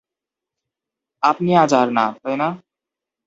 [1.23, 2.47] আপনি-আজ আর না, তাই না?